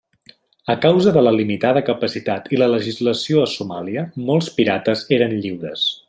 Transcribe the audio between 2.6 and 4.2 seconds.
la legislació a Somàlia,